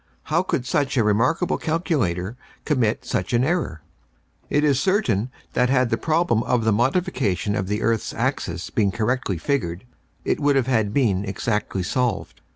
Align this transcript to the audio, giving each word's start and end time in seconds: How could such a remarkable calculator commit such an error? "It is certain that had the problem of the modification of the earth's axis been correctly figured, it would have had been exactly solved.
How 0.33 0.41
could 0.41 0.65
such 0.65 0.97
a 0.97 1.03
remarkable 1.03 1.59
calculator 1.59 2.35
commit 2.65 3.05
such 3.05 3.33
an 3.33 3.43
error? 3.43 3.83
"It 4.49 4.63
is 4.63 4.79
certain 4.79 5.29
that 5.53 5.69
had 5.69 5.91
the 5.91 5.95
problem 5.97 6.41
of 6.41 6.63
the 6.63 6.71
modification 6.73 7.55
of 7.55 7.67
the 7.67 7.83
earth's 7.83 8.11
axis 8.11 8.71
been 8.71 8.89
correctly 8.89 9.37
figured, 9.37 9.83
it 10.25 10.39
would 10.39 10.55
have 10.55 10.65
had 10.65 10.91
been 10.91 11.23
exactly 11.23 11.83
solved. 11.83 12.41